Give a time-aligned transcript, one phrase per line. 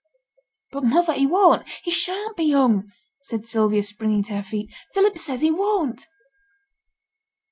[0.71, 1.63] 'But, mother, he won't!
[1.83, 4.73] he shan't be hung!' said Sylvia, springing to her feet.
[4.95, 6.07] 'Philip says he won't.'